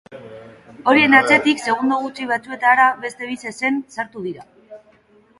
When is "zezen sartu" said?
3.43-4.25